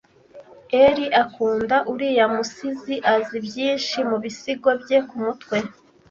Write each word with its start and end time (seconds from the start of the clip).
Ellie 0.81 1.15
akunda 1.23 1.77
uriya 1.91 2.25
musizi. 2.33 2.95
Azi 3.13 3.37
byinshi 3.47 3.97
mu 4.09 4.17
bisigo 4.23 4.69
bye 4.81 4.99
kumutwe. 5.07 5.57